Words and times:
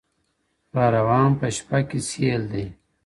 را 0.75 0.85
روان 0.95 1.29
په 1.39 1.47
شپه 1.55 1.79
كــــي 1.89 2.01
ســـېــــــل 2.09 2.43
دى. 2.51 2.65